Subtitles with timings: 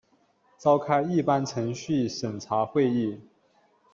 [0.57, 3.21] 召开一般程序审查会议